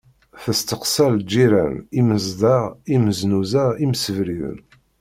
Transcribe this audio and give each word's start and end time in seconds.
Testeqsa 0.43 1.05
lǧiran, 1.15 1.73
imezdaɣ, 1.99 2.63
imznuza, 2.95 3.65
imsebriden. 3.83 4.59